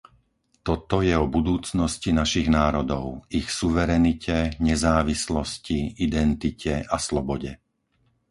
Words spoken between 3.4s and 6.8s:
suverenite, nezávislosti, identite